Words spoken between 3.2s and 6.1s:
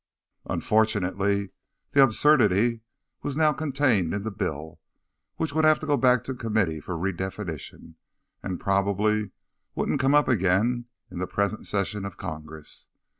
was now contained in the bill, which would have to go